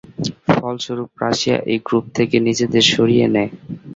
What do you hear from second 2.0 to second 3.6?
থেকে নিজেদের সরিয়ে নেয়।